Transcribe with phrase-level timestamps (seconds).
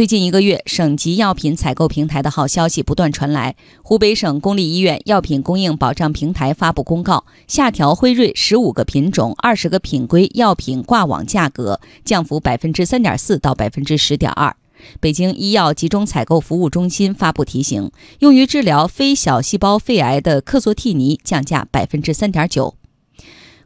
[0.00, 3.54] 最近一个月，省级药品采购平台的好消息不断传来。
[3.82, 14.56] 湖北省公立医院药品供应保障平台发布公告，下调辉瑞十五个品种、二十个品规药品挂网价格，降幅百分之三点四到百分之十点二。
[15.00, 22.74] 北京医药集中采购服务中心发布提醒，用于治疗非小细胞肺癌的克唑替尼降价百分之三点九。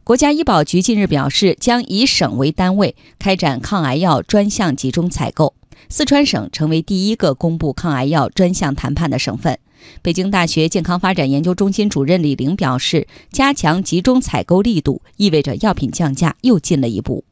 [0.03, 5.53] 国家医保局近日表示，将以省为单位开展抗癌药专项集中采购。
[5.89, 9.59] 四川省成为第一个公布抗癌药专项谈判的省份。
[10.01, 17.23] 北京大学健康发展研究中心主任李玲表示，加强集中采购力度，意味着药品降价又进了一步。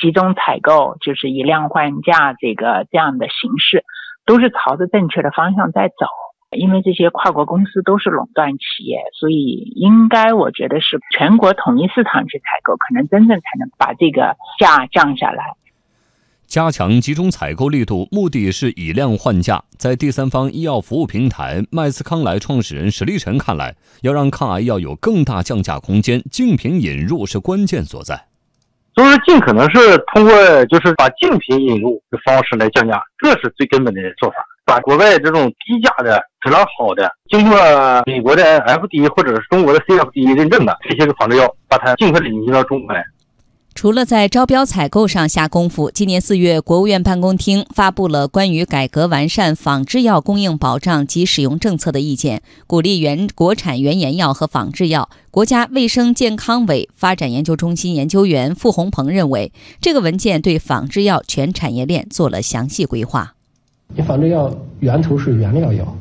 [0.00, 3.84] 集中采购就是以量换价，这个这样的形式，
[4.26, 6.06] 都是朝着正确的方向在走。
[6.50, 15.44] 因为这些跨国公司都是垄断企业，所以应该我觉得是全国统一市场去采购，可能真正才能把这个价降下来。
[16.48, 19.62] 加强集中采购力度，目的是以量换价。
[19.76, 28.24] 在第三方医药服务平台麦斯康莱创始人史立晨看来，要让抗癌药有更大降价空间，竞品引入是关键所在。
[28.96, 30.32] 就是尽可能是通过
[30.66, 34.36] 就是把竞品引入的方式来降价，这是最根本的做法。
[34.64, 37.58] 把国外这种低价的、质量好的、经过
[38.06, 43.04] 美国的 FDA 或者是中国的 CFDA 认证的这些个仿制药，把它尽快引进到中国来。
[43.80, 55.08] 除了在招标采购上下功夫，今年四月，国务院办公厅发布了关于改革完善仿制药供应保障及使用政策的意见，鼓励原国产原研药和仿制药。
[55.30, 63.34] 国家卫生健康委发展研究中心研究员傅红鹏认为，这个文件对仿制药全产业链做了详细规划。
[63.94, 65.96] 你仿制药源头是原料药，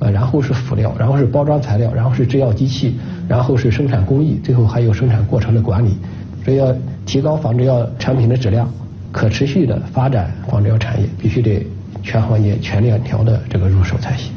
[0.00, 2.96] 呃，然后是辅料，然后是包装材料，然后是制药机器，
[3.28, 5.94] 然后是生产工艺，最后还有生产过程的管理。
[6.44, 6.74] 所以要
[7.04, 8.72] 提高仿制药产品的质量，
[9.12, 11.66] 可持续的发展仿制药产业，必须得
[12.02, 14.32] 全行业全链条的这个入手才行。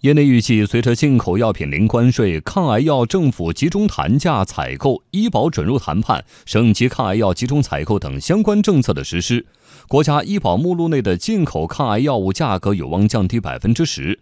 [0.00, 9.46] 业内预计，随着进口药品零关税、抗癌药政府集中谈价采购、医保准入谈判、省级抗癌药集中采购等相关政策的实施，
[9.86, 14.18] 国家医保目录内的进口抗癌药物价格有望降低百分之十，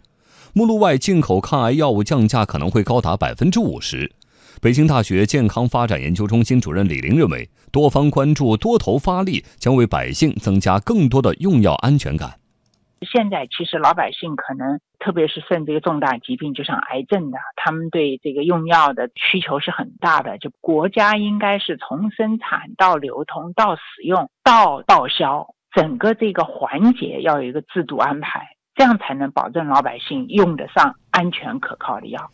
[0.52, 4.12] 目录外进口抗癌药物降价可能会高达百分之五十。
[4.60, 12.38] 北京大学健康发展研究中心主任李玲认为，多方关注、多头发力，将为百姓增加更多的用药安全感。
[13.10, 20.36] 现在其实老百姓可能，特别是患这个重大疾病，就像癌症的，他们对这个用药的需求是很大的。
[20.36, 32.30] 就国家应该是从生产到流通到使用到报销，整个这个环节要有一个制度安排，这样才能保证老百姓用得上安全可靠的药。